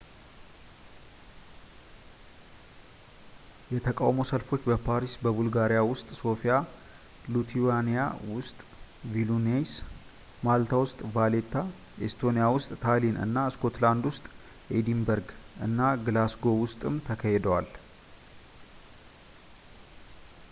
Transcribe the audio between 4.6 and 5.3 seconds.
በፓሪስ